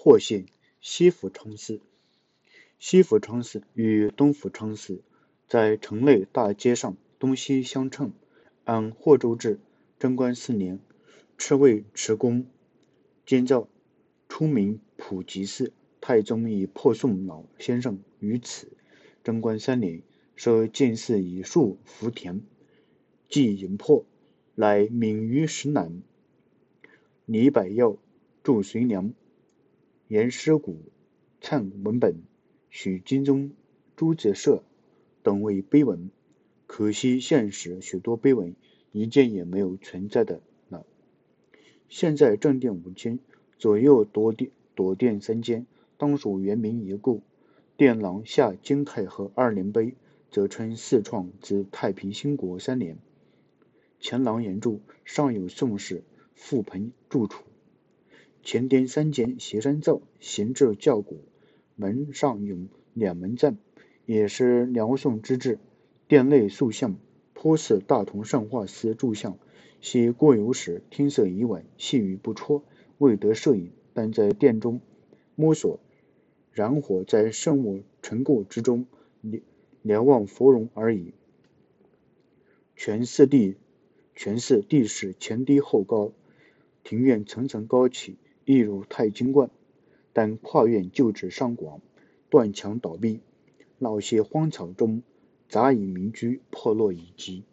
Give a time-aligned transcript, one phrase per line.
[0.00, 0.46] 霍县
[0.80, 1.80] 西府昌寺。
[2.78, 5.02] 西府昌寺与东府昌寺
[5.48, 8.12] 在城内大街上东西相称。
[8.62, 9.58] 按霍州制，
[9.98, 10.78] 贞观四年，
[11.36, 12.46] 敕为持公
[13.26, 13.68] 监造，
[14.28, 15.72] 初名普济寺。
[16.00, 18.70] 太宗以破宋老先生于此。
[19.24, 20.02] 贞观三年，
[20.36, 22.42] 设建寺以树福田，
[23.28, 24.04] 即营破，
[24.54, 26.00] 乃敏于石南。
[27.26, 27.96] 李百药
[28.44, 29.12] 著隋良，
[30.08, 30.90] 严师古
[31.42, 32.22] 灿文本，
[32.70, 33.50] 许金钟、
[33.94, 34.64] 朱子社
[35.22, 36.08] 等为碑文。
[36.66, 38.56] 可惜现时许多碑文
[38.90, 40.86] 一件也没有存在的了。
[41.90, 43.18] 现在正殿五间，
[43.58, 45.66] 左右多殿多殿三间，
[45.98, 47.20] 当属圆明一构。
[47.76, 49.94] 殿廊下金太和二连碑，
[50.30, 52.96] 则称四创自太平兴国三年。
[54.00, 56.02] 前廊檐柱上有宋氏
[56.34, 57.44] 覆盆柱础。
[58.48, 61.18] 前殿三间斜山造，形制较古。
[61.76, 62.56] 门上有
[62.94, 63.58] 两门赞，
[64.06, 65.58] 也是辽宋之制。
[66.06, 66.96] 殿内塑像
[67.34, 69.38] 颇似大同上化寺柱像，
[69.82, 72.62] 昔过游时天色已晚，细雨不辍，
[72.96, 74.80] 未得摄影，但在殿中
[75.34, 75.78] 摸索。
[76.50, 78.86] 燃火在圣物陈构之中，
[79.82, 81.12] 瞭望芙蓉而已。
[82.76, 83.56] 全寺地，
[84.14, 86.12] 全寺地势前低后高，
[86.82, 88.16] 庭院层层高起，
[88.50, 89.50] 一如太清观。
[90.14, 91.82] 但跨院旧址尚广，
[92.30, 93.20] 断墙倒壁，
[93.78, 95.02] 老些荒草中
[95.50, 97.44] 杂以民居，破落已极。